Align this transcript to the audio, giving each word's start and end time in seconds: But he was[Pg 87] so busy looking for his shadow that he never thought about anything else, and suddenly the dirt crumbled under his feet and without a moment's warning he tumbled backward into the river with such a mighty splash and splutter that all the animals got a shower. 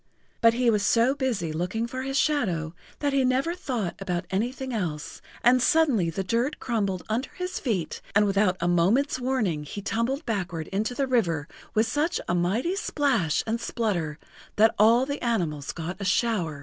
But 0.41 0.55
he 0.55 0.71
was[Pg 0.71 1.03
87] 1.03 1.05
so 1.05 1.15
busy 1.15 1.53
looking 1.53 1.85
for 1.85 2.01
his 2.01 2.17
shadow 2.17 2.73
that 3.01 3.13
he 3.13 3.23
never 3.23 3.53
thought 3.53 3.93
about 4.01 4.25
anything 4.31 4.73
else, 4.73 5.21
and 5.43 5.61
suddenly 5.61 6.09
the 6.09 6.23
dirt 6.23 6.59
crumbled 6.59 7.03
under 7.07 7.29
his 7.37 7.59
feet 7.59 8.01
and 8.15 8.25
without 8.25 8.57
a 8.59 8.67
moment's 8.67 9.19
warning 9.19 9.63
he 9.63 9.79
tumbled 9.83 10.25
backward 10.25 10.65
into 10.69 10.95
the 10.95 11.05
river 11.05 11.47
with 11.75 11.85
such 11.85 12.19
a 12.27 12.33
mighty 12.33 12.75
splash 12.75 13.43
and 13.45 13.61
splutter 13.61 14.17
that 14.55 14.73
all 14.79 15.05
the 15.05 15.21
animals 15.23 15.71
got 15.71 16.01
a 16.01 16.05
shower. 16.05 16.59